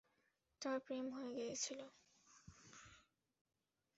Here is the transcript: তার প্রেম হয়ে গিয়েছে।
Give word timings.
তার 0.61 0.77
প্রেম 0.85 1.05
হয়ে 1.15 1.31
গিয়েছে। 1.37 1.75